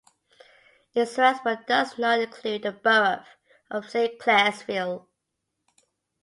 [0.95, 3.23] It surrounds but does not include the borough
[3.69, 5.05] of Saint Clairsville.